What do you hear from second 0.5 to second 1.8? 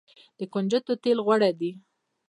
کنجدو تیل غوره دي.